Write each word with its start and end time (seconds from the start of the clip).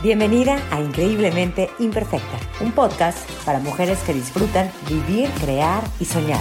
Bienvenida 0.00 0.62
a 0.70 0.80
Increíblemente 0.80 1.70
Imperfecta, 1.80 2.38
un 2.60 2.70
podcast 2.70 3.28
para 3.44 3.58
mujeres 3.58 3.98
que 4.04 4.14
disfrutan 4.14 4.70
vivir, 4.88 5.28
crear 5.40 5.82
y 5.98 6.04
soñar. 6.04 6.40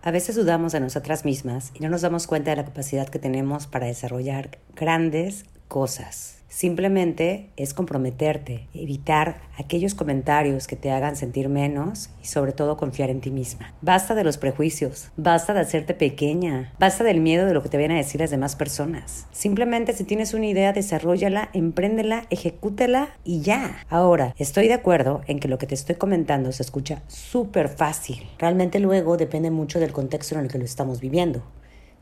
A 0.00 0.10
veces 0.10 0.36
dudamos 0.36 0.72
de 0.72 0.80
nosotras 0.80 1.26
mismas 1.26 1.70
y 1.74 1.80
no 1.80 1.90
nos 1.90 2.00
damos 2.00 2.26
cuenta 2.26 2.52
de 2.52 2.56
la 2.56 2.64
capacidad 2.64 3.10
que 3.10 3.18
tenemos 3.18 3.66
para 3.66 3.84
desarrollar 3.84 4.56
grandes 4.74 5.44
cosas. 5.68 6.35
Simplemente 6.48 7.50
es 7.56 7.74
comprometerte, 7.74 8.68
evitar 8.72 9.40
aquellos 9.58 9.94
comentarios 9.94 10.66
que 10.66 10.76
te 10.76 10.90
hagan 10.90 11.16
sentir 11.16 11.48
menos 11.48 12.10
y 12.22 12.26
sobre 12.26 12.52
todo 12.52 12.76
confiar 12.76 13.10
en 13.10 13.20
ti 13.20 13.30
misma. 13.30 13.74
Basta 13.82 14.14
de 14.14 14.22
los 14.22 14.38
prejuicios, 14.38 15.10
basta 15.16 15.54
de 15.54 15.60
hacerte 15.60 15.92
pequeña, 15.92 16.72
basta 16.78 17.02
del 17.02 17.20
miedo 17.20 17.46
de 17.46 17.54
lo 17.54 17.62
que 17.62 17.68
te 17.68 17.76
vayan 17.76 17.92
a 17.92 17.96
decir 17.96 18.20
las 18.20 18.30
demás 18.30 18.54
personas. 18.54 19.26
Simplemente 19.32 19.92
si 19.92 20.04
tienes 20.04 20.34
una 20.34 20.46
idea, 20.46 20.72
desarrollala, 20.72 21.50
empréndela, 21.52 22.26
ejecútela 22.30 23.08
y 23.24 23.40
ya. 23.40 23.84
Ahora, 23.88 24.34
estoy 24.38 24.68
de 24.68 24.74
acuerdo 24.74 25.22
en 25.26 25.40
que 25.40 25.48
lo 25.48 25.58
que 25.58 25.66
te 25.66 25.74
estoy 25.74 25.96
comentando 25.96 26.52
se 26.52 26.62
escucha 26.62 27.02
súper 27.08 27.68
fácil. 27.68 28.26
Realmente 28.38 28.78
luego 28.78 29.16
depende 29.16 29.50
mucho 29.50 29.80
del 29.80 29.92
contexto 29.92 30.36
en 30.36 30.42
el 30.42 30.48
que 30.48 30.58
lo 30.58 30.64
estamos 30.64 31.00
viviendo. 31.00 31.42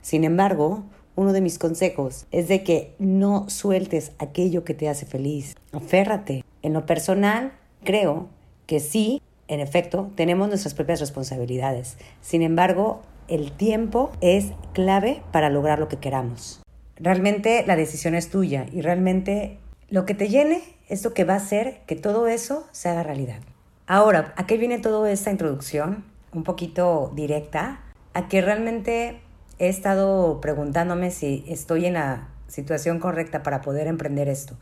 Sin 0.02 0.24
embargo, 0.24 0.84
uno 1.16 1.32
de 1.32 1.40
mis 1.40 1.58
consejos 1.58 2.26
es 2.32 2.48
de 2.48 2.62
que 2.62 2.94
no 2.98 3.48
sueltes 3.48 4.12
aquello 4.18 4.64
que 4.64 4.74
te 4.74 4.88
hace 4.88 5.06
feliz. 5.06 5.54
Aférrate. 5.72 6.44
En 6.62 6.72
lo 6.72 6.86
personal, 6.86 7.52
creo 7.84 8.28
que 8.66 8.80
sí, 8.80 9.20
en 9.48 9.60
efecto, 9.60 10.10
tenemos 10.16 10.48
nuestras 10.48 10.74
propias 10.74 11.00
responsabilidades. 11.00 11.96
Sin 12.20 12.42
embargo, 12.42 13.02
el 13.28 13.52
tiempo 13.52 14.10
es 14.20 14.46
clave 14.72 15.22
para 15.32 15.50
lograr 15.50 15.78
lo 15.78 15.88
que 15.88 15.98
queramos. 15.98 16.60
Realmente 16.96 17.64
la 17.66 17.76
decisión 17.76 18.14
es 18.14 18.30
tuya 18.30 18.66
y 18.72 18.80
realmente 18.80 19.58
lo 19.88 20.06
que 20.06 20.14
te 20.14 20.28
llene 20.28 20.62
es 20.88 21.04
lo 21.04 21.14
que 21.14 21.24
va 21.24 21.34
a 21.34 21.38
hacer 21.38 21.80
que 21.86 21.96
todo 21.96 22.28
eso 22.28 22.66
se 22.72 22.88
haga 22.88 23.02
realidad. 23.02 23.40
Ahora, 23.86 24.32
¿a 24.36 24.46
qué 24.46 24.56
viene 24.56 24.78
toda 24.78 25.10
esta 25.10 25.30
introducción? 25.30 26.04
Un 26.32 26.44
poquito 26.44 27.12
directa, 27.14 27.80
a 28.14 28.28
que 28.28 28.40
realmente 28.40 29.20
he 29.58 29.68
estado 29.68 30.40
preguntándome 30.40 31.10
si 31.10 31.44
estoy 31.48 31.86
en 31.86 31.94
la 31.94 32.28
situación 32.48 32.98
correcta 32.98 33.42
para 33.42 33.60
poder 33.60 33.86
emprender 33.86 34.28
esto, 34.28 34.56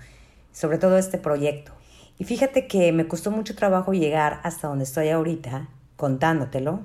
sobre 0.53 0.79
todo 0.79 0.99
este 0.99 1.19
proyecto. 1.19 1.73
Y 2.19 2.25
fíjate 2.25 2.67
que 2.67 2.93
me 2.93 3.09
costó 3.09 3.31
mucho 3.31 3.55
trabajo 3.55 3.93
llegar 3.93 4.41
hasta 4.45 4.69
donde 4.69 4.85
estoy 4.85 5.09
ahorita, 5.09 5.69
contándotelo, 5.97 6.81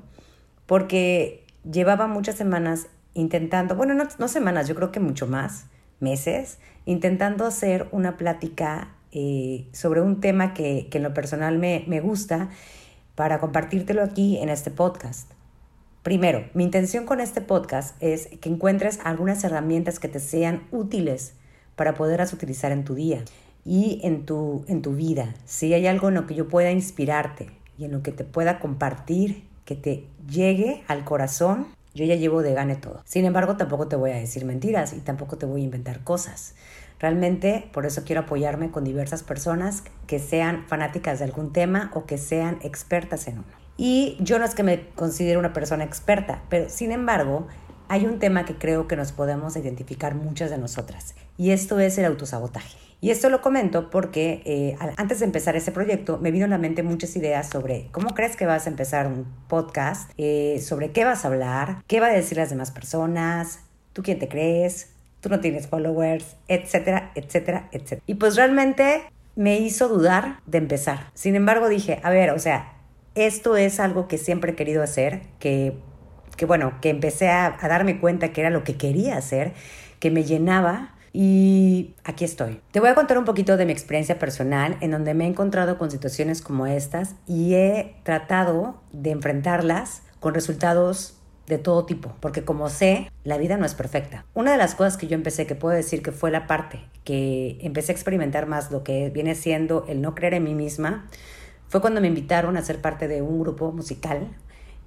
porque 0.66 1.46
llevaba 1.70 2.08
muchas 2.08 2.36
semanas 2.36 2.88
intentando, 3.14 3.76
bueno, 3.76 3.94
no, 3.94 4.28
semanas, 4.28 4.68
yo 4.68 4.76
creo 4.76 4.92
que 4.92 5.00
mucho 5.00 5.28
más, 5.28 5.66
meses, 6.00 6.60
intentando 6.86 7.46
hacer 7.46 7.88
una 7.92 8.18
plática 8.18 8.90
eh, 9.12 9.68
sobre 9.74 10.02
un 10.02 10.22
tema 10.22 10.54
que, 10.54 10.88
que 10.90 10.98
en 10.98 11.04
lo 11.04 11.14
personal 11.14 11.58
me, 11.58 11.84
me 11.88 12.00
gusta 12.00 12.50
para 13.16 13.40
compartírtelo 13.40 14.04
aquí 14.04 14.38
en 14.38 14.50
este 14.50 14.70
podcast. 14.70 15.37
Primero, 16.08 16.46
mi 16.54 16.64
intención 16.64 17.06
con 17.06 17.20
este 17.20 17.42
podcast 17.42 18.02
es 18.02 18.28
que 18.40 18.48
encuentres 18.48 19.02
algunas 19.04 19.44
herramientas 19.44 20.00
que 20.00 20.08
te 20.08 20.22
sean 20.22 20.66
útiles 20.72 21.34
para 21.76 21.96
poderlas 21.96 22.32
utilizar 22.32 22.72
en 22.72 22.86
tu 22.86 22.96
día 22.96 23.26
y 23.66 24.00
en 24.04 24.26
tu, 24.26 24.64
en 24.70 24.82
tu 24.82 24.94
vida. 24.94 25.36
Si 25.44 25.74
hay 25.74 25.86
algo 25.86 26.08
en 26.08 26.14
lo 26.14 26.26
que 26.26 26.34
yo 26.34 26.48
pueda 26.48 26.72
inspirarte 26.72 27.50
y 27.78 27.84
en 27.84 27.92
lo 27.92 28.04
que 28.04 28.14
te 28.14 28.24
pueda 28.24 28.62
compartir, 28.62 29.44
que 29.66 29.76
te 29.76 30.08
llegue 30.30 30.86
al 30.88 31.04
corazón, 31.04 31.68
yo 31.94 32.06
ya 32.06 32.16
llevo 32.16 32.42
de 32.42 32.54
gane 32.54 32.78
todo. 32.78 33.02
Sin 33.04 33.26
embargo, 33.26 33.58
tampoco 33.58 33.90
te 33.90 33.98
voy 33.98 34.12
a 34.12 34.16
decir 34.16 34.46
mentiras 34.46 34.94
y 34.94 35.02
tampoco 35.02 35.38
te 35.38 35.46
voy 35.46 35.60
a 35.60 35.66
inventar 35.66 36.06
cosas. 36.06 36.56
Realmente 37.02 37.70
por 37.74 37.86
eso 37.86 38.06
quiero 38.06 38.22
apoyarme 38.22 38.72
con 38.72 38.86
diversas 38.86 39.24
personas 39.24 39.84
que 40.08 40.20
sean 40.20 40.68
fanáticas 40.70 41.20
de 41.20 41.26
algún 41.26 41.52
tema 41.52 41.92
o 41.94 42.06
que 42.06 42.18
sean 42.18 42.60
expertas 42.62 43.28
en 43.28 43.40
uno. 43.40 43.67
Y 43.78 44.18
yo 44.20 44.40
no 44.40 44.46
es 44.46 44.56
que 44.56 44.64
me 44.64 44.90
considere 44.96 45.38
una 45.38 45.54
persona 45.54 45.84
experta, 45.84 46.42
pero 46.50 46.70
sin 46.70 46.92
embargo, 46.92 47.48
hay 47.88 48.06
un 48.06 48.20
tema 48.20 48.44
que 48.44 48.56
creo 48.56 48.88
que 48.88 48.96
nos 48.96 49.12
podemos 49.12 49.56
identificar 49.56 50.16
muchas 50.16 50.50
de 50.50 50.58
nosotras, 50.58 51.16
y 51.38 51.52
esto 51.52 51.80
es 51.80 51.98
el 51.98 52.06
autosabotaje. 52.06 52.78
Y 53.00 53.12
esto 53.12 53.30
lo 53.30 53.42
comento 53.42 53.92
porque 53.92 54.42
eh, 54.46 54.76
antes 54.98 55.20
de 55.20 55.26
empezar 55.26 55.56
ese 55.56 55.72
proyecto 55.72 56.18
me 56.18 56.32
vino 56.32 56.46
a 56.46 56.48
la 56.48 56.58
mente 56.58 56.82
muchas 56.82 57.16
ideas 57.16 57.48
sobre 57.48 57.90
cómo 57.92 58.16
crees 58.16 58.36
que 58.36 58.48
vas 58.48 58.66
a 58.66 58.72
empezar 58.72 59.06
un 59.06 59.28
podcast, 59.48 60.10
eh, 60.18 60.60
sobre 60.66 60.92
qué 60.92 61.06
vas 61.06 61.24
a 61.24 61.28
hablar, 61.28 61.84
qué 61.86 62.00
va 62.00 62.08
a 62.08 62.12
decir 62.14 62.40
las 62.40 62.50
demás 62.50 62.72
personas, 62.72 63.60
tú 63.94 64.02
quién 64.02 64.18
te 64.18 64.28
crees, 64.28 64.90
tú 65.22 65.30
no 65.30 65.40
tienes 65.42 65.68
followers, 65.68 66.38
etcétera, 66.48 67.12
etcétera, 67.14 67.70
etcétera. 67.72 68.02
Y 68.08 68.16
pues 68.16 68.36
realmente 68.36 69.04
me 69.36 69.60
hizo 69.60 69.88
dudar 69.88 70.40
de 70.48 70.58
empezar. 70.58 71.12
Sin 71.14 71.36
embargo 71.36 71.70
dije, 71.70 72.00
a 72.02 72.10
ver, 72.10 72.32
o 72.32 72.40
sea, 72.40 72.77
esto 73.26 73.58
es 73.58 73.80
algo 73.80 74.08
que 74.08 74.18
siempre 74.18 74.52
he 74.52 74.56
querido 74.56 74.84
hacer, 74.84 75.22
que, 75.40 75.78
bueno, 76.46 76.74
que 76.82 76.90
empecé 76.90 77.30
a, 77.30 77.58
a 77.60 77.68
darme 77.68 78.00
cuenta 78.00 78.32
que 78.32 78.42
era 78.42 78.50
lo 78.50 78.64
que 78.64 78.78
quería 78.78 79.18
hacer, 79.18 79.54
que 80.00 80.12
me 80.12 80.24
llenaba 80.24 80.96
y 81.14 81.96
aquí 82.04 82.26
estoy. 82.26 82.62
Te 82.72 82.80
voy 82.80 82.90
a 82.90 82.96
contar 82.96 83.18
un 83.18 83.26
poquito 83.26 83.58
de 83.58 83.66
mi 83.66 83.72
experiencia 83.72 84.20
personal 84.20 84.78
en 84.82 84.92
donde 84.92 85.14
me 85.14 85.26
he 85.26 85.28
encontrado 85.28 85.78
con 85.78 85.90
situaciones 85.90 86.42
como 86.42 86.68
estas 86.68 87.16
y 87.26 87.56
he 87.56 87.96
tratado 88.04 88.82
de 88.92 89.12
enfrentarlas 89.12 90.04
con 90.20 90.34
resultados 90.34 91.18
de 91.48 91.58
todo 91.58 91.86
tipo, 91.86 92.14
porque 92.20 92.44
como 92.44 92.70
sé, 92.70 93.10
la 93.24 93.38
vida 93.38 93.58
no 93.58 93.66
es 93.66 93.74
perfecta. 93.74 94.26
Una 94.34 94.52
de 94.52 94.58
las 94.58 94.76
cosas 94.76 94.98
que 94.98 95.08
yo 95.08 95.16
empecé, 95.16 95.48
que 95.48 95.56
puedo 95.56 95.76
decir 95.76 96.04
que 96.04 96.12
fue 96.12 96.30
la 96.30 96.46
parte 96.46 96.82
que 97.08 97.58
empecé 97.62 97.94
a 97.94 97.96
experimentar 97.96 98.48
más 98.48 98.70
lo 98.70 98.84
que 98.84 99.10
viene 99.10 99.34
siendo 99.34 99.86
el 99.88 100.02
no 100.02 100.14
creer 100.14 100.34
en 100.34 100.44
mí 100.44 100.54
misma, 100.54 101.10
fue 101.68 101.82
cuando 101.82 102.02
me 102.02 102.08
invitaron 102.08 102.58
a 102.58 102.62
ser 102.62 102.82
parte 102.82 103.08
de 103.08 103.22
un 103.22 103.40
grupo 103.40 103.72
musical. 103.72 104.28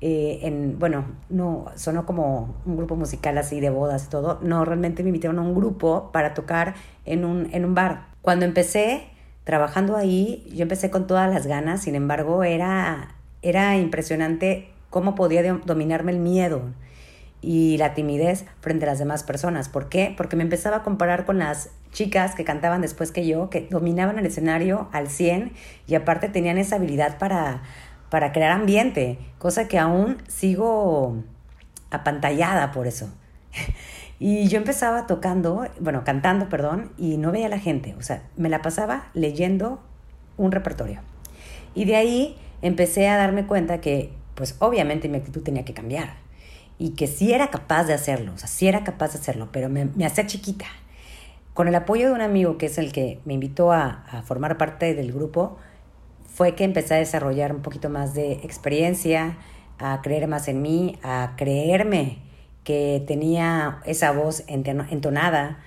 Eh, 0.00 0.40
en, 0.42 0.78
bueno, 0.78 1.04
no, 1.28 1.66
sonó 1.74 2.06
como 2.06 2.54
un 2.64 2.76
grupo 2.76 2.96
musical 2.96 3.36
así 3.36 3.60
de 3.60 3.70
bodas 3.70 4.06
y 4.06 4.10
todo. 4.10 4.38
No, 4.42 4.64
realmente 4.64 5.02
me 5.02 5.10
invitaron 5.10 5.38
a 5.38 5.42
un 5.42 5.54
grupo 5.54 6.10
para 6.12 6.34
tocar 6.34 6.74
en 7.04 7.24
un, 7.24 7.48
en 7.52 7.64
un 7.64 7.74
bar. 7.74 8.06
Cuando 8.22 8.44
empecé 8.44 9.08
trabajando 9.44 9.96
ahí, 9.96 10.48
yo 10.54 10.62
empecé 10.62 10.90
con 10.90 11.06
todas 11.06 11.32
las 11.32 11.46
ganas, 11.46 11.82
sin 11.82 11.94
embargo, 11.94 12.44
era, 12.44 13.14
era 13.42 13.76
impresionante 13.76 14.70
cómo 14.90 15.14
podía 15.14 15.42
dominarme 15.64 16.12
el 16.12 16.18
miedo 16.18 16.62
y 17.42 17.78
la 17.78 17.94
timidez 17.94 18.44
frente 18.60 18.84
a 18.84 18.88
las 18.88 18.98
demás 18.98 19.22
personas. 19.22 19.68
¿Por 19.68 19.88
qué? 19.88 20.14
Porque 20.16 20.36
me 20.36 20.42
empezaba 20.42 20.78
a 20.78 20.82
comparar 20.82 21.24
con 21.24 21.38
las 21.38 21.70
chicas 21.92 22.34
que 22.34 22.44
cantaban 22.44 22.80
después 22.80 23.12
que 23.12 23.26
yo, 23.26 23.50
que 23.50 23.66
dominaban 23.70 24.18
el 24.18 24.26
escenario 24.26 24.88
al 24.92 25.08
100 25.08 25.52
y 25.86 25.94
aparte 25.94 26.28
tenían 26.28 26.58
esa 26.58 26.76
habilidad 26.76 27.18
para, 27.18 27.62
para 28.10 28.32
crear 28.32 28.52
ambiente, 28.52 29.18
cosa 29.38 29.68
que 29.68 29.78
aún 29.78 30.18
sigo 30.28 31.22
apantallada 31.90 32.72
por 32.72 32.86
eso. 32.86 33.10
Y 34.22 34.48
yo 34.48 34.58
empezaba 34.58 35.06
tocando, 35.06 35.66
bueno, 35.80 36.04
cantando, 36.04 36.50
perdón, 36.50 36.92
y 36.98 37.16
no 37.16 37.32
veía 37.32 37.46
a 37.46 37.48
la 37.48 37.58
gente, 37.58 37.94
o 37.98 38.02
sea, 38.02 38.22
me 38.36 38.50
la 38.50 38.60
pasaba 38.60 39.08
leyendo 39.14 39.80
un 40.36 40.52
repertorio. 40.52 41.00
Y 41.74 41.86
de 41.86 41.96
ahí 41.96 42.36
empecé 42.60 43.08
a 43.08 43.16
darme 43.16 43.46
cuenta 43.46 43.80
que, 43.80 44.12
pues 44.34 44.56
obviamente 44.58 45.08
mi 45.08 45.16
actitud 45.16 45.42
tenía 45.42 45.64
que 45.64 45.72
cambiar 45.72 46.16
y 46.80 46.92
que 46.92 47.06
sí 47.06 47.34
era 47.34 47.50
capaz 47.50 47.84
de 47.84 47.92
hacerlo, 47.92 48.32
o 48.34 48.38
sea, 48.38 48.48
sí 48.48 48.66
era 48.66 48.84
capaz 48.84 49.12
de 49.12 49.18
hacerlo, 49.18 49.50
pero 49.52 49.68
me, 49.68 49.84
me 49.84 50.06
hacía 50.06 50.26
chiquita. 50.26 50.64
Con 51.52 51.68
el 51.68 51.74
apoyo 51.74 52.06
de 52.06 52.14
un 52.14 52.22
amigo 52.22 52.56
que 52.56 52.66
es 52.66 52.78
el 52.78 52.90
que 52.90 53.20
me 53.26 53.34
invitó 53.34 53.70
a, 53.70 54.06
a, 54.10 54.22
formar 54.22 54.56
parte 54.56 54.94
del 54.94 55.12
grupo, 55.12 55.58
fue 56.26 56.54
que 56.54 56.64
empecé 56.64 56.94
a 56.94 56.96
desarrollar 56.96 57.54
un 57.54 57.60
poquito 57.60 57.90
más 57.90 58.14
de 58.14 58.32
experiencia, 58.32 59.36
a 59.78 60.00
creer 60.00 60.26
más 60.26 60.48
en 60.48 60.62
mí, 60.62 60.98
a 61.02 61.34
creerme 61.36 62.16
que 62.64 63.04
tenía 63.06 63.82
esa 63.84 64.12
voz 64.12 64.42
entonada. 64.46 65.58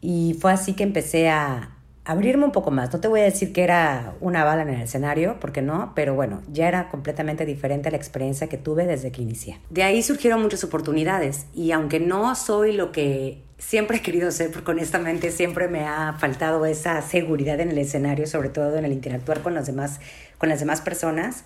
Y 0.00 0.36
fue 0.40 0.52
así 0.52 0.74
que 0.74 0.84
empecé 0.84 1.28
a, 1.28 1.76
abrirme 2.04 2.44
un 2.44 2.52
poco 2.52 2.70
más. 2.70 2.92
No 2.92 3.00
te 3.00 3.08
voy 3.08 3.20
a 3.20 3.24
decir 3.24 3.52
que 3.52 3.62
era 3.62 4.14
una 4.20 4.44
bala 4.44 4.62
en 4.62 4.70
el 4.70 4.80
escenario, 4.82 5.36
porque 5.40 5.62
no, 5.62 5.92
pero 5.94 6.14
bueno, 6.14 6.42
ya 6.52 6.68
era 6.68 6.88
completamente 6.88 7.46
diferente 7.46 7.90
la 7.90 7.96
experiencia 7.96 8.48
que 8.48 8.58
tuve 8.58 8.86
desde 8.86 9.12
que 9.12 9.22
inicié. 9.22 9.60
De 9.70 9.82
ahí 9.82 10.02
surgieron 10.02 10.42
muchas 10.42 10.64
oportunidades 10.64 11.46
y 11.54 11.72
aunque 11.72 12.00
no 12.00 12.34
soy 12.34 12.72
lo 12.72 12.92
que 12.92 13.42
siempre 13.58 13.98
he 13.98 14.02
querido 14.02 14.32
ser, 14.32 14.50
porque 14.50 14.72
honestamente 14.72 15.30
siempre 15.30 15.68
me 15.68 15.86
ha 15.86 16.14
faltado 16.18 16.66
esa 16.66 17.00
seguridad 17.02 17.60
en 17.60 17.70
el 17.70 17.78
escenario, 17.78 18.26
sobre 18.26 18.48
todo 18.48 18.76
en 18.76 18.84
el 18.84 18.92
interactuar 18.92 19.40
con, 19.40 19.54
las 19.54 19.66
demás 19.66 20.80
personas, 20.80 21.44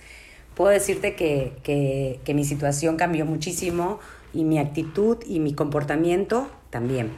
puedo 0.54 0.70
decirte 0.70 1.14
que, 1.14 2.20
que 2.24 2.34
mi 2.34 2.44
situación 2.44 2.96
cambió 2.96 3.26
muchísimo 3.26 4.00
y 4.32 4.44
mi 4.44 4.58
actitud 4.58 5.18
y 5.26 5.40
mi 5.40 5.52
comportamiento 5.52 6.48
también. 6.70 7.10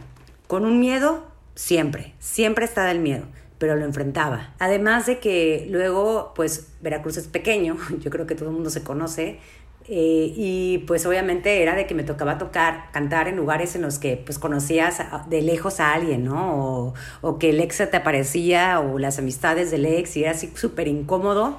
Con 0.49 0.65
un 0.65 0.81
miedo 0.81 1.28
siempre, 1.59 2.15
siempre 2.21 2.65
estaba 2.65 2.93
el 2.93 3.01
miedo, 3.01 3.25
pero 3.59 3.75
lo 3.75 3.85
enfrentaba. 3.85 4.55
Además 4.61 5.07
de 5.07 5.19
que 5.19 5.67
luego, 5.69 6.33
pues 6.37 6.69
Veracruz 6.81 7.17
es 7.17 7.27
pequeño, 7.27 7.77
yo 7.99 8.11
creo 8.11 8.29
que 8.29 8.37
todo 8.37 8.51
el 8.51 8.55
mundo 8.55 8.71
se 8.71 8.85
conoce, 8.85 9.41
eh, 9.89 10.33
y 10.37 10.79
pues 10.87 11.05
obviamente 11.05 11.61
era 11.61 11.75
de 11.75 11.87
que 11.87 11.95
me 11.95 12.05
tocaba 12.05 12.39
tocar, 12.39 12.93
cantar 12.93 13.27
en 13.27 13.37
lugares 13.37 13.75
en 13.75 13.83
los 13.83 13.99
que 13.99 14.23
pues 14.25 14.39
conocías 14.39 14.99
de 15.29 15.43
lejos 15.43 15.81
a 15.81 15.95
alguien, 15.95 16.25
¿no? 16.25 16.95
O, 17.23 17.39
que 17.39 17.51
el 17.51 17.61
ex 17.61 17.79
te 17.79 17.97
aparecía 17.97 18.79
o 18.81 18.99
las 18.99 19.19
amistades 19.19 19.73
del 19.73 19.87
ex 19.87 20.17
y 20.17 20.23
era 20.23 20.33
así 20.33 20.53
súper 20.55 20.87
incómodo, 20.87 21.57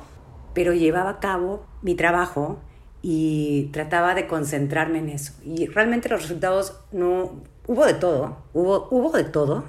pero 0.54 0.74
llevaba 0.74 1.10
a 1.10 1.20
cabo 1.20 1.66
mi 1.82 1.96
trabajo 1.96 2.60
y 3.02 3.70
trataba 3.74 4.16
de 4.16 4.28
concentrarme 4.28 5.00
en 5.00 5.10
eso. 5.10 5.34
Y 5.44 5.66
realmente 5.66 6.08
los 6.08 6.22
resultados 6.22 6.80
no, 6.94 7.42
hubo 7.68 7.86
de 7.86 7.96
todo, 7.96 8.38
hubo, 8.54 8.88
hubo 8.92 9.12
de 9.12 9.26
todo, 9.26 9.66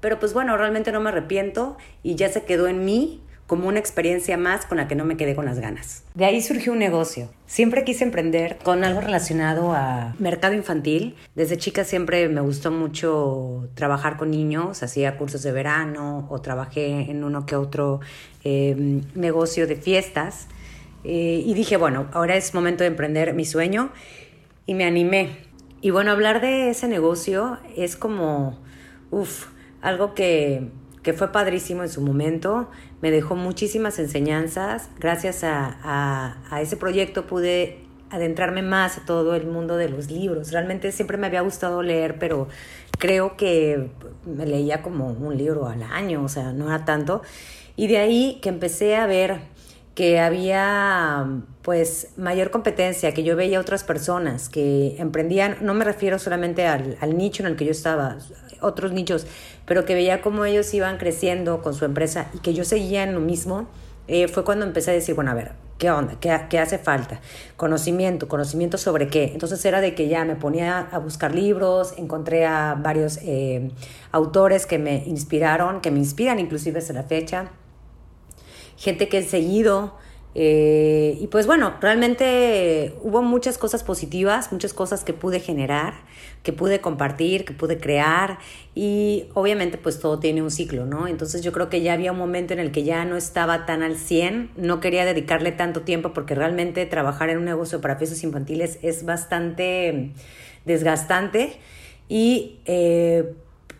pero 0.00 0.18
pues 0.18 0.32
bueno, 0.34 0.56
realmente 0.56 0.92
no 0.92 1.00
me 1.00 1.10
arrepiento 1.10 1.76
y 2.02 2.14
ya 2.14 2.28
se 2.28 2.44
quedó 2.44 2.68
en 2.68 2.84
mí 2.84 3.22
como 3.46 3.68
una 3.68 3.78
experiencia 3.78 4.36
más 4.36 4.66
con 4.66 4.76
la 4.76 4.88
que 4.88 4.96
no 4.96 5.04
me 5.04 5.16
quedé 5.16 5.36
con 5.36 5.44
las 5.44 5.60
ganas. 5.60 6.02
De 6.14 6.24
ahí 6.24 6.42
surgió 6.42 6.72
un 6.72 6.80
negocio. 6.80 7.30
Siempre 7.46 7.84
quise 7.84 8.02
emprender 8.02 8.58
con 8.62 8.82
algo 8.82 9.00
relacionado 9.00 9.72
a 9.72 10.14
mercado 10.18 10.54
infantil. 10.54 11.14
Desde 11.36 11.56
chica 11.56 11.84
siempre 11.84 12.28
me 12.28 12.40
gustó 12.40 12.72
mucho 12.72 13.68
trabajar 13.74 14.16
con 14.16 14.32
niños, 14.32 14.82
hacía 14.82 15.16
cursos 15.16 15.42
de 15.44 15.52
verano 15.52 16.26
o 16.28 16.40
trabajé 16.40 17.08
en 17.08 17.22
uno 17.22 17.46
que 17.46 17.54
otro 17.54 18.00
em, 18.42 19.02
negocio 19.14 19.68
de 19.68 19.76
fiestas. 19.76 20.48
Eh, 21.04 21.42
y 21.46 21.54
dije, 21.54 21.76
bueno, 21.76 22.08
ahora 22.12 22.34
es 22.34 22.52
momento 22.52 22.82
de 22.82 22.88
emprender 22.88 23.32
mi 23.32 23.44
sueño 23.44 23.90
y 24.66 24.74
me 24.74 24.84
animé. 24.84 25.46
Y 25.80 25.90
bueno, 25.90 26.10
hablar 26.10 26.40
de 26.40 26.70
ese 26.70 26.88
negocio 26.88 27.58
es 27.76 27.96
como, 27.96 28.58
uff, 29.12 29.46
algo 29.86 30.14
que 30.14 30.70
que 31.06 31.12
fue 31.12 31.30
padrísimo 31.30 31.84
en 31.84 31.88
su 31.88 32.00
momento, 32.00 32.68
me 33.00 33.12
dejó 33.12 33.36
muchísimas 33.36 34.00
enseñanzas. 34.00 34.90
Gracias 34.98 35.44
a, 35.44 36.36
ese 36.60 36.76
proyecto 36.76 37.28
pude 37.28 37.78
adentrarme 38.10 38.62
más 38.62 38.98
a 38.98 39.04
todo 39.04 39.36
el 39.36 39.46
mundo 39.46 39.76
de 39.76 39.88
los 39.88 40.10
libros. 40.10 40.50
Realmente 40.50 40.90
siempre 40.90 41.16
me 41.16 41.28
había 41.28 41.42
gustado 41.42 41.80
leer, 41.84 42.18
pero 42.18 42.48
creo 42.98 43.36
que 43.36 43.88
me 44.24 44.46
leía 44.46 44.82
como 44.82 45.06
un 45.06 45.36
libro 45.36 45.68
al 45.68 45.84
año, 45.84 46.24
o 46.24 46.28
sea, 46.28 46.52
no 46.52 46.66
era 46.66 46.84
tanto. 46.84 47.22
Y 47.76 47.86
de 47.86 47.98
ahí 47.98 48.40
que 48.42 48.48
empecé 48.48 48.96
a 48.96 49.06
ver 49.06 49.38
que 49.94 50.18
había 50.18 51.24
pues 51.62 52.08
mayor 52.16 52.50
competencia, 52.50 53.14
que 53.14 53.22
yo 53.22 53.36
veía 53.36 53.60
otras 53.60 53.84
personas 53.84 54.48
que 54.48 54.96
emprendían, 54.98 55.58
no 55.60 55.72
me 55.72 55.84
refiero 55.84 56.18
solamente 56.18 56.66
al, 56.66 56.98
al 57.00 57.16
nicho 57.16 57.44
en 57.44 57.50
el 57.50 57.56
que 57.56 57.64
yo 57.64 57.70
estaba, 57.70 58.18
otros 58.60 58.92
nichos, 58.92 59.26
pero 59.64 59.84
que 59.84 59.94
veía 59.94 60.22
cómo 60.22 60.44
ellos 60.44 60.72
iban 60.74 60.98
creciendo 60.98 61.62
con 61.62 61.74
su 61.74 61.84
empresa 61.84 62.28
y 62.34 62.38
que 62.38 62.54
yo 62.54 62.64
seguía 62.64 63.02
en 63.02 63.14
lo 63.14 63.20
mismo, 63.20 63.68
eh, 64.08 64.28
fue 64.28 64.44
cuando 64.44 64.64
empecé 64.64 64.92
a 64.92 64.94
decir, 64.94 65.14
bueno, 65.14 65.30
a 65.32 65.34
ver, 65.34 65.52
¿qué 65.78 65.90
onda? 65.90 66.14
¿Qué, 66.20 66.58
hace 66.58 66.78
falta? 66.78 67.20
Conocimiento, 67.56 68.28
conocimiento 68.28 68.78
sobre 68.78 69.08
qué. 69.08 69.32
Entonces 69.32 69.64
era 69.64 69.80
de 69.80 69.94
que 69.94 70.08
ya 70.08 70.24
me 70.24 70.36
ponía 70.36 70.78
a 70.78 70.98
buscar 70.98 71.34
libros, 71.34 71.94
encontré 71.96 72.46
a 72.46 72.76
varios 72.80 73.18
eh, 73.22 73.70
autores 74.12 74.66
que 74.66 74.78
me 74.78 75.04
inspiraron, 75.06 75.80
que 75.80 75.90
me 75.90 75.98
inspiran 75.98 76.38
inclusive 76.38 76.78
hasta 76.78 76.92
la 76.92 77.02
fecha, 77.02 77.50
gente 78.76 79.08
que 79.08 79.18
he 79.18 79.22
seguido, 79.22 79.94
eh, 80.38 81.16
y 81.18 81.28
pues 81.28 81.46
bueno, 81.46 81.76
realmente 81.80 82.92
hubo 83.00 83.22
muchas 83.22 83.56
cosas 83.56 83.82
positivas, 83.82 84.52
muchas 84.52 84.74
cosas 84.74 85.02
que 85.02 85.14
pude 85.14 85.40
generar, 85.40 85.94
que 86.42 86.52
pude 86.52 86.82
compartir, 86.82 87.46
que 87.46 87.54
pude 87.54 87.78
crear 87.78 88.38
y 88.74 89.28
obviamente 89.32 89.78
pues 89.78 89.98
todo 89.98 90.18
tiene 90.18 90.42
un 90.42 90.50
ciclo, 90.50 90.84
¿no? 90.84 91.08
Entonces 91.08 91.40
yo 91.40 91.52
creo 91.52 91.70
que 91.70 91.80
ya 91.80 91.94
había 91.94 92.12
un 92.12 92.18
momento 92.18 92.52
en 92.52 92.58
el 92.58 92.70
que 92.70 92.84
ya 92.84 93.06
no 93.06 93.16
estaba 93.16 93.64
tan 93.64 93.82
al 93.82 93.96
100, 93.96 94.50
no 94.58 94.78
quería 94.78 95.06
dedicarle 95.06 95.52
tanto 95.52 95.80
tiempo 95.80 96.12
porque 96.12 96.34
realmente 96.34 96.84
trabajar 96.84 97.30
en 97.30 97.38
un 97.38 97.46
negocio 97.46 97.80
para 97.80 97.96
fiestas 97.96 98.22
infantiles 98.22 98.78
es 98.82 99.06
bastante 99.06 100.12
desgastante 100.66 101.58
y... 102.10 102.58
Eh, 102.66 103.24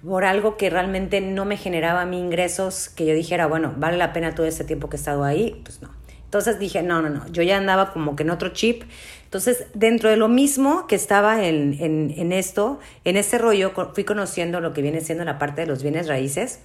por 0.04 0.24
algo 0.24 0.56
que 0.56 0.70
realmente 0.70 1.20
no 1.20 1.44
me 1.44 1.56
generaba 1.56 2.02
a 2.02 2.06
mí 2.06 2.20
ingresos, 2.20 2.88
que 2.88 3.06
yo 3.06 3.14
dijera, 3.14 3.46
bueno, 3.48 3.74
vale 3.76 3.96
la 3.96 4.12
pena 4.12 4.36
todo 4.36 4.46
este 4.46 4.62
tiempo 4.62 4.88
que 4.88 4.96
he 4.96 5.00
estado 5.00 5.24
ahí, 5.24 5.60
pues 5.64 5.82
no. 5.82 5.95
Entonces 6.38 6.58
dije, 6.58 6.82
no, 6.82 7.00
no, 7.00 7.08
no, 7.08 7.26
yo 7.32 7.42
ya 7.42 7.56
andaba 7.56 7.92
como 7.92 8.14
que 8.14 8.22
en 8.22 8.30
otro 8.30 8.50
chip. 8.50 8.82
Entonces, 9.24 9.66
dentro 9.74 10.10
de 10.10 10.16
lo 10.16 10.28
mismo 10.28 10.86
que 10.86 10.94
estaba 10.94 11.44
en, 11.44 11.76
en, 11.80 12.32
esto, 12.32 12.78
en 13.04 13.16
este 13.16 13.38
rollo, 13.38 13.72
fui 13.94 14.04
conociendo 14.04 14.60
lo 14.60 14.72
que 14.72 14.82
viene 14.82 15.00
siendo 15.00 15.24
la 15.24 15.38
parte 15.38 15.62
de 15.62 15.66
los 15.66 15.82
bienes 15.82 16.08
raíces. 16.08 16.60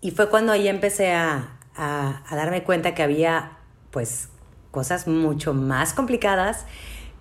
Y 0.00 0.10
fue 0.10 0.28
cuando 0.28 0.52
ahí 0.52 0.68
empecé 0.68 1.12
a, 1.12 1.56
a 1.74 2.36
darme 2.36 2.62
cuenta 2.62 2.94
que 2.94 3.02
había, 3.02 3.58
pues, 3.90 4.28
cosas 4.70 5.08
mucho 5.08 5.54
más 5.54 5.94
complicadas 5.94 6.66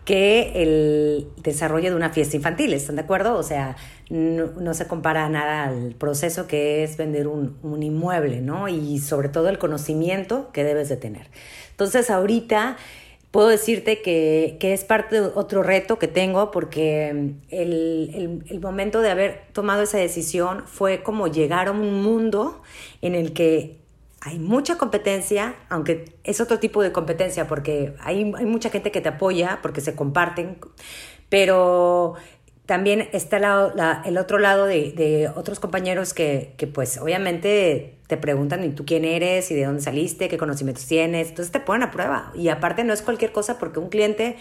que 0.09 0.53
el 0.56 1.27
desarrollo 1.44 1.91
de 1.91 1.95
una 1.95 2.09
fiesta 2.09 2.35
infantil, 2.35 2.73
¿están 2.73 2.95
de 2.95 3.03
acuerdo? 3.03 3.38
O 3.38 3.44
sea, 3.44 3.75
no, 4.09 4.73
se 4.73 4.88
compara 4.88 5.29
nada 5.29 5.65
al 5.65 5.94
proceso 5.94 6.47
que 6.47 6.83
es 6.83 6.97
vender 6.97 7.27
un, 7.27 7.59
un, 7.61 7.83
inmueble, 7.83 8.41
¿no? 8.41 8.67
Y 8.67 8.97
sobre 8.97 9.29
todo 9.29 9.50
el 9.50 9.59
conocimiento 9.59 10.50
que 10.51 10.63
debes 10.63 10.89
de 10.89 10.97
tener. 10.97 11.27
Entonces, 11.69 12.09
ahorita 12.09 12.77
puedo 13.29 13.50
decirte 13.50 14.01
que, 14.01 14.57
que 14.59 14.73
es 14.73 14.83
parte 14.83 15.21
de 15.21 15.27
otro 15.35 15.61
reto 15.61 16.00
que 16.00 16.07
tengo 16.07 16.50
porque 16.50 17.09
el, 17.09 18.12
el, 18.15 18.44
el 18.50 18.59
momento 18.59 19.01
de 19.01 19.12
haber 19.12 19.41
tomado 19.53 19.83
esa 19.83 20.00
decisión 20.00 20.63
fue 20.65 21.03
como 21.03 21.27
llegar 21.27 21.67
a 21.67 21.71
un 21.71 22.01
mundo 22.01 22.63
en 23.03 23.13
el 23.13 23.31
que 23.33 23.78
hay 24.21 24.39
mucha 24.39 24.77
competencia, 24.77 25.56
aunque 25.69 26.18
es 26.24 26.42
otro 26.42 26.60
tipo 26.60 26.83
de 26.83 26.92
competencia 26.92 27.48
porque 27.48 27.95
hay, 28.00 28.31
hay 28.38 28.45
mucha 28.45 28.69
gente 28.69 28.92
que 28.92 29.01
te 29.01 29.10
apoya 29.10 29.60
porque 29.62 29.81
se 29.81 29.95
comparten, 29.95 30.57
pero 31.30 32.16
también 32.66 33.10
está 33.13 33.38
el 34.06 34.18
otro 34.18 34.38
lado 34.38 34.66
de, 34.66 35.31
otros 35.36 35.60
compañeros 35.60 36.13
que, 36.13 36.54
que, 36.57 36.68
pues 36.68 37.00
obviamente 37.00 37.95
te 38.07 38.18
preguntan 38.18 38.63
¿y 38.63 38.69
tú 38.69 38.86
quién 38.86 39.06
eres 39.06 39.50
y 39.51 39.56
de 39.56 39.66
dónde 39.66 39.81
saliste, 39.81 40.27
qué 40.27 40.38
conocimientos 40.38 40.86
tienes, 40.86 41.30
entonces 41.30 41.51
te 41.51 41.60
ponen 41.60 41.83
a 41.83 41.92
prueba 41.92 42.31
y 42.36 42.50
aparte 42.50 42.83
no 42.83 42.94
es 42.94 43.01
cualquier 43.01 43.31
cosa 43.31 43.57
porque 43.57 43.80
un 43.80 43.89
cliente 43.89 44.38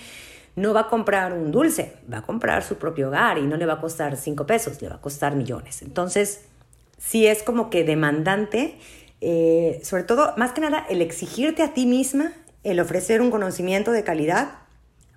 no 0.56 0.74
va 0.74 0.80
a 0.80 0.88
comprar 0.88 1.32
un 1.32 1.52
dulce, 1.52 1.94
va 2.12 2.18
a 2.18 2.22
comprar 2.22 2.64
su 2.64 2.76
propio 2.76 3.08
hogar 3.08 3.38
y 3.38 3.42
no 3.42 3.56
le 3.56 3.64
va 3.64 3.74
a 3.74 3.80
costar 3.80 4.16
cinco 4.16 4.44
pesos, 4.44 4.82
le 4.82 4.88
va 4.88 4.96
a 4.96 5.00
costar 5.00 5.36
millones. 5.36 5.82
Entonces, 5.82 6.42
sí 6.98 7.26
es 7.26 7.42
como 7.42 7.70
que 7.70 7.84
demandante 7.84 8.76
eh, 9.20 9.80
sobre 9.82 10.04
todo, 10.04 10.34
más 10.36 10.52
que 10.52 10.60
nada, 10.60 10.86
el 10.88 11.02
exigirte 11.02 11.62
a 11.62 11.74
ti 11.74 11.86
misma, 11.86 12.32
el 12.64 12.80
ofrecer 12.80 13.20
un 13.20 13.30
conocimiento 13.30 13.92
de 13.92 14.04
calidad 14.04 14.50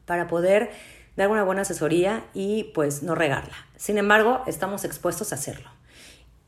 para 0.05 0.27
poder 0.27 0.71
dar 1.15 1.29
una 1.29 1.43
buena 1.43 1.61
asesoría 1.61 2.23
y 2.33 2.65
pues 2.73 3.03
no 3.03 3.15
regarla. 3.15 3.55
Sin 3.75 3.97
embargo, 3.97 4.43
estamos 4.47 4.83
expuestos 4.83 5.31
a 5.31 5.35
hacerlo. 5.35 5.69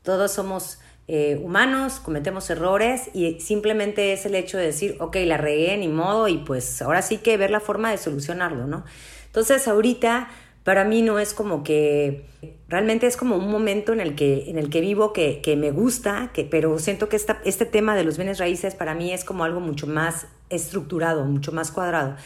Todos 0.02 0.32
somos 0.32 0.78
eh, 1.06 1.38
humanos, 1.42 2.00
cometemos 2.00 2.48
errores 2.50 3.10
y 3.12 3.38
simplemente 3.40 4.12
es 4.12 4.24
el 4.26 4.34
hecho 4.34 4.58
de 4.58 4.66
decir, 4.66 4.96
ok, 5.00 5.16
la 5.24 5.36
regué, 5.36 5.76
ni 5.76 5.88
modo, 5.88 6.28
y 6.28 6.38
pues 6.38 6.80
ahora 6.80 7.02
sí 7.02 7.18
que 7.18 7.36
ver 7.36 7.50
la 7.50 7.60
forma 7.60 7.90
de 7.90 7.98
solucionarlo, 7.98 8.66
¿no? 8.66 8.84
Entonces, 9.26 9.66
ahorita 9.68 10.28
para 10.64 10.84
mí 10.84 11.02
no 11.02 11.18
es 11.18 11.34
como 11.34 11.62
que 11.62 12.24
realmente 12.68 13.06
es 13.06 13.16
como 13.16 13.36
un 13.36 13.50
momento 13.50 13.92
en 13.92 14.00
el 14.00 14.14
que, 14.16 14.50
en 14.50 14.58
el 14.58 14.70
que 14.70 14.80
vivo 14.80 15.12
que, 15.12 15.40
que 15.42 15.56
me 15.56 15.70
gusta, 15.70 16.30
que, 16.32 16.44
pero 16.44 16.78
siento 16.78 17.08
que 17.10 17.16
esta, 17.16 17.40
este 17.44 17.66
tema 17.66 17.94
de 17.94 18.02
los 18.02 18.16
bienes 18.16 18.38
raíces 18.38 18.74
para 18.74 18.94
mí 18.94 19.12
es 19.12 19.24
como 19.24 19.44
algo 19.44 19.60
mucho 19.60 19.86
más 19.86 20.26
estructurado, 20.48 21.24
mucho 21.24 21.52
más 21.52 21.70
cuadrado. 21.70 22.16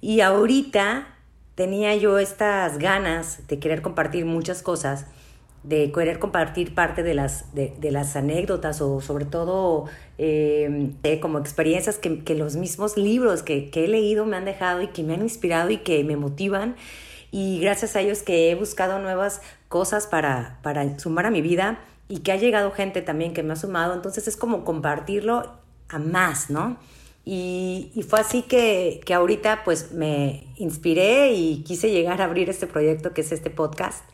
Y 0.00 0.20
ahorita 0.20 1.08
tenía 1.54 1.94
yo 1.94 2.18
estas 2.18 2.78
ganas 2.78 3.46
de 3.48 3.58
querer 3.58 3.82
compartir 3.82 4.24
muchas 4.24 4.62
cosas, 4.62 5.06
de 5.62 5.92
querer 5.92 6.18
compartir 6.18 6.74
parte 6.74 7.02
de 7.02 7.14
las, 7.14 7.54
de, 7.54 7.74
de 7.78 7.90
las 7.90 8.16
anécdotas 8.16 8.80
o 8.80 9.00
sobre 9.00 9.26
todo 9.26 9.84
eh, 10.18 10.94
como 11.20 11.38
experiencias 11.38 11.98
que, 11.98 12.22
que, 12.24 12.34
los 12.34 12.56
mismos 12.56 12.96
libros 12.96 13.42
que, 13.42 13.70
que 13.70 13.84
he 13.84 13.88
leído 13.88 14.26
me 14.26 14.36
han 14.36 14.44
dejado 14.44 14.82
y 14.82 14.88
que 14.88 15.02
me 15.02 15.14
han 15.14 15.22
inspirado 15.22 15.70
y 15.70 15.78
que 15.78 16.02
me 16.04 16.16
motivan 16.16 16.76
y 17.34 17.58
gracias 17.58 17.96
a 17.96 18.00
ellos 18.00 18.22
que 18.22 18.52
he 18.52 18.54
buscado 18.54 19.00
nuevas 19.00 19.42
cosas 19.68 20.06
para, 20.06 20.60
para 20.62 21.00
sumar 21.00 21.26
a 21.26 21.32
mi 21.32 21.42
vida 21.42 21.80
y 22.06 22.20
que 22.20 22.30
ha 22.30 22.36
llegado 22.36 22.70
gente 22.70 23.02
también 23.02 23.34
que 23.34 23.42
me 23.42 23.54
ha 23.54 23.56
sumado, 23.56 23.92
entonces 23.92 24.28
es 24.28 24.36
como 24.36 24.64
compartirlo 24.64 25.52
a 25.88 25.98
más, 25.98 26.48
¿no? 26.48 26.76
Y, 27.24 27.90
fue 28.08 28.20
así 28.20 28.42
que, 28.42 29.00
que 29.04 29.14
ahorita 29.14 29.64
pues 29.64 29.90
me 29.90 30.46
inspiré 30.58 31.32
y 31.32 31.64
quise 31.64 31.90
llegar 31.90 32.22
a 32.22 32.26
abrir 32.26 32.48
este 32.50 32.68
proyecto 32.68 33.12
que 33.12 33.22
es 33.22 33.32
este 33.32 33.50
podcast. 33.50 34.04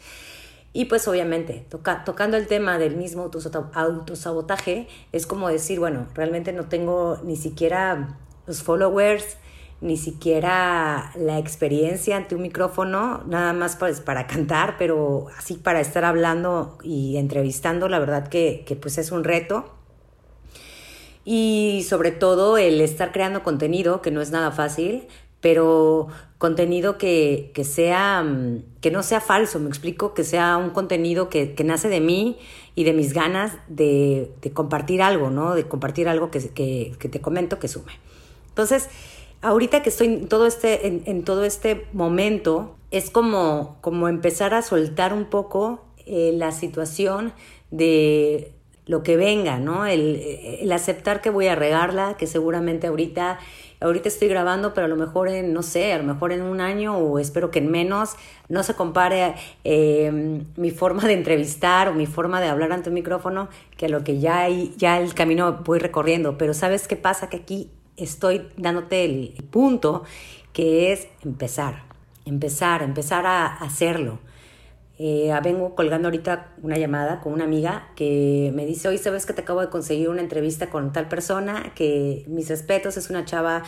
Y 0.73 0.87
pues 0.87 1.07
obviamente, 1.07 1.67
toca, 1.69 2.05
tocando 2.05 2.39
el 2.39 2.47
tema 2.47 2.79
del 2.79 2.97
mismo 2.97 3.25
autosabotaje, 3.25 4.89
es 5.13 5.27
como 5.27 5.51
decir, 5.51 5.79
bueno, 5.79 6.07
realmente 6.15 6.55
no 6.55 6.71
tengo 6.71 7.21
ni 7.23 7.37
siquiera 7.37 8.17
los 8.47 8.63
followers, 8.63 9.37
ni 9.81 9.97
siquiera 9.97 11.13
la 11.17 11.39
experiencia 11.39 12.17
ante 12.17 12.35
un 12.35 12.43
micrófono, 12.43 13.23
nada 13.27 13.53
más 13.53 13.77
pues 13.77 14.01
para 14.01 14.27
cantar, 14.27 14.77
pero 14.79 15.27
así 15.39 15.55
para 15.55 15.81
estar 15.81 16.05
hablando 16.05 16.79
y 16.83 17.17
entrevistando, 17.17 17.89
la 17.89 17.99
verdad 17.99 18.29
que, 18.29 18.65
que 18.67 18.77
pues 18.77 18.99
es 18.99 19.11
un 19.11 19.25
reto. 19.25 19.75
Y 21.25 21.85
sobre 21.89 22.13
todo 22.13 22.59
el 22.59 22.81
estar 22.81 23.13
creando 23.13 23.43
contenido, 23.43 24.03
que 24.03 24.11
no 24.11 24.21
es 24.21 24.31
nada 24.31 24.51
fácil, 24.51 25.07
pero 25.41 26.09
contenido 26.39 26.99
que, 26.99 27.51
que, 27.55 27.65
sea, 27.65 28.23
mm, 28.23 28.63
que 28.81 28.91
no 28.91 29.03
sea 29.03 29.21
falso, 29.21 29.59
me 29.59 29.69
explico, 29.69 30.15
que 30.15 30.25
sea 30.25 30.57
un 30.57 30.71
contenido 30.71 31.29
que, 31.29 31.55
que 31.55 31.65
nace 31.65 31.89
de 31.89 32.01
mí 32.01 32.39
y 32.75 32.85
de 32.85 32.93
mis 32.93 33.13
ganas 33.13 33.53
de, 33.69 34.33
de 34.41 34.51
compartir 34.51 35.03
algo, 35.03 35.31
¿no? 35.31 35.55
De 35.55 35.65
compartir 35.65 36.09
algo 36.09 36.31
que, 36.31 36.51
que, 36.51 36.95
que, 36.99 37.09
te 37.09 37.21
comento 37.21 37.59
que 37.59 37.69
sume. 37.69 37.93
Entonces, 38.49 38.89
ahorita 39.43 39.83
que 39.83 39.89
estoy 39.89 40.09
en 40.09 40.29
todo 40.29 40.47
este, 40.47 40.87
en, 40.87 41.25
todo 41.25 41.45
este 41.45 41.87
momento, 41.93 42.77
es 42.91 43.11
como, 43.11 43.79
como 43.81 44.09
empezar 44.09 44.55
a 44.55 44.63
soltar 44.63 45.13
un 45.13 45.27
poco 45.27 45.85
eh, 46.07 46.33
la 46.35 46.53
situación 46.53 47.33
de 47.71 48.53
lo 48.87 49.05
que 49.05 49.17
venga, 49.17 49.59
¿no? 49.59 49.87
El, 49.87 50.17
el, 50.61 50.73
aceptar 50.73 51.21
que 51.21 51.31
voy 51.31 51.47
a 51.47 51.55
regarla, 51.55 52.17
que 52.19 52.27
seguramente 52.27 52.89
ahorita, 52.89 53.39
ahorita 53.81 54.09
estoy 54.09 54.27
grabando, 54.27 54.75
pero 54.75 54.87
a 54.87 54.89
lo 54.89 54.97
mejor 54.97 55.29
en, 55.29 55.53
no 55.53 55.63
sé, 55.63 55.93
a 55.93 55.99
lo 55.99 56.05
mejor 56.05 56.33
en 56.33 56.43
un 56.43 56.61
año 56.61 56.99
o 56.99 57.21
espero 57.21 57.53
que 57.53 57.61
en 57.61 57.71
menos, 57.71 58.17
no 58.49 58.65
se 58.65 58.75
compare 58.75 59.37
eh, 59.63 60.43
mi 60.57 60.71
forma 60.73 61.05
de 61.05 61.13
entrevistar 61.13 61.89
o 61.89 61.95
mi 61.95 62.07
forma 62.07 62.41
de 62.41 62.49
hablar 62.49 62.73
ante 62.73 62.89
un 62.89 62.95
micrófono 62.95 63.49
que 63.77 63.87
a 63.87 63.89
lo 63.89 64.03
que 64.03 64.19
ya, 64.19 64.49
ya 64.77 64.99
el 64.99 65.15
camino 65.15 65.61
voy 65.65 65.79
recorriendo. 65.79 66.37
Pero 66.37 66.53
¿sabes 66.53 66.89
qué 66.89 66.97
pasa? 66.97 67.29
Que 67.29 67.37
aquí 67.37 67.71
estoy 68.01 68.49
dándote 68.57 69.05
el 69.05 69.45
punto 69.51 70.05
que 70.53 70.93
es 70.93 71.09
empezar, 71.23 71.85
empezar, 72.25 72.83
empezar 72.83 73.27
a 73.27 73.47
hacerlo. 73.47 74.19
Eh, 75.03 75.33
vengo 75.43 75.75
colgando 75.75 76.09
ahorita 76.09 76.53
una 76.63 76.77
llamada 76.77 77.21
con 77.21 77.33
una 77.33 77.45
amiga 77.45 77.89
que 77.97 78.53
me 78.55 78.67
dice, 78.67 78.87
hoy 78.89 78.99
sabes 78.99 79.25
que 79.25 79.33
te 79.33 79.41
acabo 79.41 79.63
de 79.63 79.71
conseguir 79.71 80.11
una 80.11 80.21
entrevista 80.21 80.69
con 80.69 80.93
tal 80.93 81.09
persona, 81.09 81.73
que 81.75 82.25
mis 82.29 82.51
respetos, 82.51 82.99
es 82.99 83.09
una 83.09 83.25
chava 83.25 83.63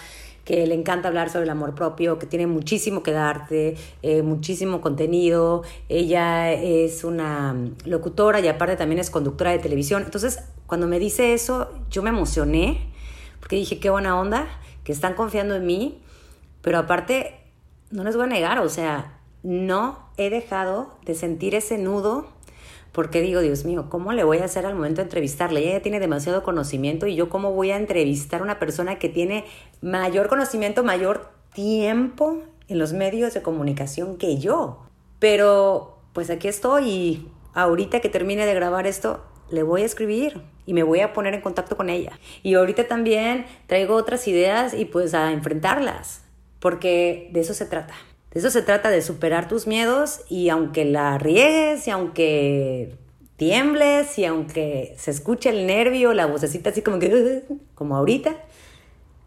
que 0.44 0.66
le 0.66 0.74
encanta 0.74 1.08
hablar 1.08 1.30
sobre 1.30 1.44
el 1.44 1.50
amor 1.50 1.74
propio, 1.74 2.18
que 2.18 2.26
tiene 2.26 2.46
muchísimo 2.46 3.02
que 3.02 3.12
darte, 3.12 3.76
eh, 4.02 4.20
muchísimo 4.20 4.82
contenido. 4.82 5.62
Ella 5.88 6.52
es 6.52 7.02
una 7.02 7.56
locutora 7.86 8.40
y 8.40 8.48
aparte 8.48 8.76
también 8.76 8.98
es 8.98 9.08
conductora 9.08 9.52
de 9.52 9.58
televisión. 9.58 10.02
Entonces, 10.02 10.40
cuando 10.66 10.86
me 10.86 10.98
dice 10.98 11.32
eso, 11.32 11.70
yo 11.88 12.02
me 12.02 12.10
emocioné 12.10 12.91
porque 13.42 13.56
dije, 13.56 13.80
qué 13.80 13.90
buena 13.90 14.18
onda, 14.18 14.46
que 14.84 14.92
están 14.92 15.14
confiando 15.14 15.56
en 15.56 15.66
mí, 15.66 16.00
pero 16.60 16.78
aparte, 16.78 17.40
no 17.90 18.04
les 18.04 18.14
voy 18.14 18.26
a 18.26 18.28
negar, 18.28 18.60
o 18.60 18.68
sea, 18.68 19.18
no 19.42 19.98
he 20.16 20.30
dejado 20.30 20.96
de 21.04 21.16
sentir 21.16 21.56
ese 21.56 21.76
nudo 21.76 22.28
porque 22.92 23.20
digo, 23.20 23.40
Dios 23.40 23.64
mío, 23.64 23.86
¿cómo 23.88 24.12
le 24.12 24.22
voy 24.22 24.38
a 24.38 24.44
hacer 24.44 24.64
al 24.64 24.76
momento 24.76 25.00
de 25.00 25.06
entrevistarle? 25.06 25.60
Ella 25.60 25.72
ya 25.72 25.82
tiene 25.82 25.98
demasiado 25.98 26.44
conocimiento 26.44 27.08
y 27.08 27.16
yo 27.16 27.30
cómo 27.30 27.50
voy 27.50 27.72
a 27.72 27.76
entrevistar 27.76 28.42
a 28.42 28.44
una 28.44 28.60
persona 28.60 29.00
que 29.00 29.08
tiene 29.08 29.44
mayor 29.80 30.28
conocimiento, 30.28 30.84
mayor 30.84 31.30
tiempo 31.52 32.42
en 32.68 32.78
los 32.78 32.92
medios 32.92 33.34
de 33.34 33.42
comunicación 33.42 34.18
que 34.18 34.38
yo. 34.38 34.82
Pero 35.18 35.98
pues 36.12 36.30
aquí 36.30 36.46
estoy 36.46 36.88
y 36.88 37.28
ahorita 37.54 37.98
que 37.98 38.08
termine 38.08 38.46
de 38.46 38.54
grabar 38.54 38.86
esto, 38.86 39.24
le 39.50 39.64
voy 39.64 39.82
a 39.82 39.86
escribir 39.86 40.42
y 40.66 40.74
me 40.74 40.82
voy 40.82 41.00
a 41.00 41.12
poner 41.12 41.34
en 41.34 41.40
contacto 41.40 41.76
con 41.76 41.90
ella. 41.90 42.18
Y 42.42 42.54
ahorita 42.54 42.88
también 42.88 43.46
traigo 43.66 43.94
otras 43.94 44.26
ideas 44.28 44.74
y 44.74 44.84
pues 44.84 45.14
a 45.14 45.32
enfrentarlas, 45.32 46.22
porque 46.60 47.30
de 47.32 47.40
eso 47.40 47.54
se 47.54 47.66
trata. 47.66 47.94
De 48.32 48.40
eso 48.40 48.50
se 48.50 48.62
trata 48.62 48.90
de 48.90 49.02
superar 49.02 49.48
tus 49.48 49.66
miedos 49.66 50.20
y 50.28 50.48
aunque 50.48 50.84
la 50.84 51.18
riegues 51.18 51.86
y 51.86 51.90
aunque 51.90 52.96
tiembles 53.36 54.18
y 54.18 54.24
aunque 54.24 54.94
se 54.96 55.10
escuche 55.10 55.50
el 55.50 55.66
nervio, 55.66 56.14
la 56.14 56.26
vocecita 56.26 56.70
así 56.70 56.80
como 56.80 56.98
que, 56.98 57.42
como 57.74 57.96
ahorita, 57.96 58.36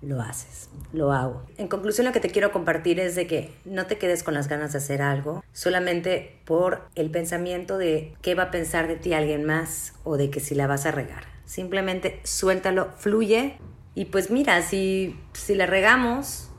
lo 0.06 0.22
haces, 0.22 0.70
lo 0.94 1.12
hago. 1.12 1.44
En 1.58 1.68
conclusión, 1.68 2.06
lo 2.06 2.14
que 2.14 2.20
te 2.20 2.30
quiero 2.30 2.52
compartir 2.52 3.00
es 3.00 3.16
de 3.16 3.28
que 3.28 3.54
no 3.66 3.86
te 3.88 3.98
quedes 3.98 4.24
con 4.24 4.34
las 4.34 4.48
ganas 4.48 4.72
de 4.72 4.78
hacer 4.78 5.02
algo 5.02 5.44
solamente 5.54 6.40
por 6.46 6.84
el 6.96 7.10
pensamiento 7.10 7.78
de 7.78 8.14
qué 8.22 8.36
va 8.36 8.44
a 8.44 8.52
pensar 8.52 8.88
de 8.88 8.96
ti 8.96 9.14
alguien 9.14 9.44
más 9.44 9.94
o 10.04 10.18
de 10.18 10.30
que 10.30 10.40
si 10.40 10.56
la 10.56 10.68
vas 10.68 10.86
a 10.86 10.92
regar. 10.92 11.26
Simplemente 11.46 12.20
suéltalo, 12.24 12.92
fluye 12.98 13.58
y 13.96 14.06
pues 14.06 14.30
mira, 14.30 14.62
si, 14.62 15.20
si 15.34 15.56
la 15.56 15.66
regamos, 15.66 16.50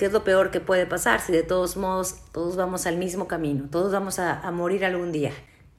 ¿Qué 0.00 0.06
es 0.06 0.12
lo 0.14 0.24
peor 0.24 0.50
que 0.50 0.60
puede 0.60 0.86
pasar 0.86 1.20
si 1.20 1.30
de 1.30 1.42
todos 1.42 1.76
modos 1.76 2.22
todos 2.32 2.56
vamos 2.56 2.86
al 2.86 2.96
mismo 2.96 3.28
camino? 3.28 3.68
Todos 3.70 3.92
vamos 3.92 4.18
a, 4.18 4.40
a 4.40 4.50
morir 4.50 4.86
algún 4.86 5.12
día. 5.12 5.30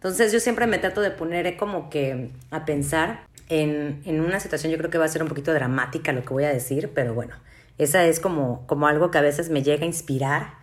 Entonces 0.02 0.32
yo 0.32 0.40
siempre 0.40 0.66
me 0.66 0.80
trato 0.80 1.00
de 1.02 1.12
poner 1.12 1.58
como 1.58 1.92
que 1.92 2.32
a 2.50 2.66
pensar 2.66 3.28
en, 3.50 4.02
en, 4.04 4.20
una 4.20 4.40
situación, 4.40 4.72
yo 4.72 4.80
creo 4.80 4.90
que 4.90 4.98
va 4.98 5.06
a 5.06 5.08
ser 5.08 5.22
un 5.22 5.30
poquito 5.30 5.54
dramática 5.54 6.12
lo 6.12 6.26
que 6.26 6.34
voy 6.34 6.44
a 6.44 6.50
decir, 6.50 6.90
pero 6.96 7.14
bueno, 7.14 7.36
esa 7.78 8.04
es 8.06 8.20
como, 8.20 8.66
como 8.66 8.88
algo 8.88 9.12
que 9.12 9.20
a 9.20 9.22
veces 9.22 9.52
me 9.52 9.62
llega 9.62 9.84
a 9.84 9.86
inspirar, 9.86 10.56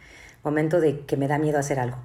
momento 0.43 0.81
de 0.81 1.03
que 1.03 1.17
me 1.17 1.29
da 1.29 1.39
miedo 1.39 1.57
hacer 1.57 1.79
algo. 1.79 1.99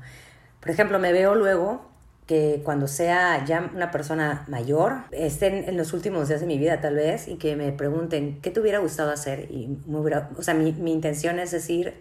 Por 0.59 0.69
ejemplo, 0.69 0.99
me 0.99 1.11
veo 1.11 1.33
luego 1.33 1.89
que 2.27 2.61
cuando 2.63 2.87
sea 2.87 3.43
ya 3.45 3.71
una 3.73 3.89
persona 3.89 4.45
mayor, 4.47 4.97
estén 5.11 5.67
en 5.67 5.75
los 5.75 5.91
últimos 5.93 6.27
días 6.27 6.39
de 6.39 6.45
mi 6.45 6.59
vida 6.59 6.81
tal 6.81 6.93
vez, 6.93 7.27
y 7.27 7.37
que 7.37 7.55
me 7.55 7.71
pregunten, 7.71 8.41
¿qué 8.41 8.51
te 8.51 8.59
hubiera 8.59 8.77
gustado 8.77 9.09
hacer? 9.09 9.47
Y 9.49 9.79
me 9.87 9.97
hubiera, 9.97 10.29
o 10.37 10.43
sea, 10.43 10.53
mi, 10.53 10.71
mi 10.71 10.91
intención 10.91 11.39
es 11.39 11.49
decir, 11.49 11.95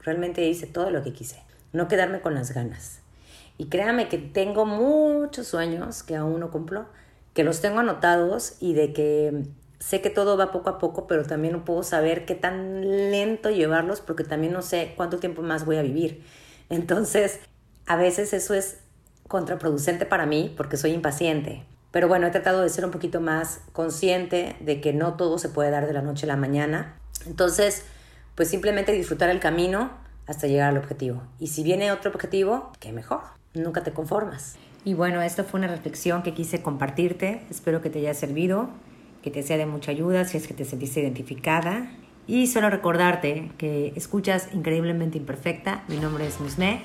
realmente 0.00 0.42
hice 0.42 0.66
todo 0.66 0.90
lo 0.90 1.02
que 1.02 1.12
quise, 1.12 1.42
no 1.74 1.86
quedarme 1.86 2.22
con 2.22 2.34
las 2.34 2.54
ganas. 2.54 3.00
Y 3.60 3.66
créame 3.66 4.08
que 4.08 4.16
tengo 4.16 4.64
muchos 4.64 5.46
sueños 5.48 6.02
que 6.02 6.16
aún 6.16 6.40
no 6.40 6.50
cumplo, 6.50 6.86
que 7.34 7.44
los 7.44 7.60
tengo 7.60 7.80
anotados 7.80 8.54
y 8.58 8.72
de 8.72 8.94
que 8.94 9.48
sé 9.78 10.00
que 10.00 10.08
todo 10.08 10.38
va 10.38 10.50
poco 10.50 10.70
a 10.70 10.78
poco, 10.78 11.06
pero 11.06 11.26
también 11.26 11.52
no 11.52 11.62
puedo 11.66 11.82
saber 11.82 12.24
qué 12.24 12.34
tan 12.34 13.10
lento 13.10 13.50
llevarlos 13.50 14.00
porque 14.00 14.24
también 14.24 14.54
no 14.54 14.62
sé 14.62 14.94
cuánto 14.96 15.18
tiempo 15.18 15.42
más 15.42 15.66
voy 15.66 15.76
a 15.76 15.82
vivir. 15.82 16.24
Entonces, 16.70 17.38
a 17.84 17.96
veces 17.96 18.32
eso 18.32 18.54
es 18.54 18.78
contraproducente 19.28 20.06
para 20.06 20.24
mí 20.24 20.54
porque 20.56 20.78
soy 20.78 20.92
impaciente. 20.92 21.66
Pero 21.90 22.08
bueno, 22.08 22.28
he 22.28 22.30
tratado 22.30 22.62
de 22.62 22.70
ser 22.70 22.86
un 22.86 22.92
poquito 22.92 23.20
más 23.20 23.60
consciente 23.74 24.56
de 24.60 24.80
que 24.80 24.94
no 24.94 25.18
todo 25.18 25.36
se 25.36 25.50
puede 25.50 25.70
dar 25.70 25.86
de 25.86 25.92
la 25.92 26.00
noche 26.00 26.24
a 26.24 26.28
la 26.28 26.36
mañana. 26.36 26.98
Entonces, 27.26 27.84
pues 28.36 28.48
simplemente 28.48 28.92
disfrutar 28.92 29.28
el 29.28 29.38
camino 29.38 29.90
hasta 30.26 30.46
llegar 30.46 30.70
al 30.70 30.78
objetivo. 30.78 31.24
Y 31.38 31.48
si 31.48 31.62
viene 31.62 31.92
otro 31.92 32.10
objetivo, 32.10 32.72
qué 32.80 32.90
mejor. 32.92 33.39
Nunca 33.54 33.82
te 33.82 33.92
conformas. 33.92 34.56
Y 34.84 34.94
bueno, 34.94 35.20
esto 35.22 35.44
fue 35.44 35.58
una 35.58 35.68
reflexión 35.68 36.22
que 36.22 36.34
quise 36.34 36.62
compartirte. 36.62 37.42
Espero 37.50 37.82
que 37.82 37.90
te 37.90 37.98
haya 37.98 38.14
servido, 38.14 38.70
que 39.22 39.30
te 39.30 39.42
sea 39.42 39.58
de 39.58 39.66
mucha 39.66 39.90
ayuda 39.90 40.24
si 40.24 40.36
es 40.36 40.46
que 40.46 40.54
te 40.54 40.64
sentiste 40.64 41.00
identificada. 41.00 41.90
Y 42.26 42.46
solo 42.46 42.70
recordarte 42.70 43.50
que 43.58 43.92
escuchas 43.96 44.48
increíblemente 44.52 45.18
imperfecta. 45.18 45.82
Mi 45.88 45.96
nombre 45.96 46.26
es 46.26 46.40
Musme 46.40 46.82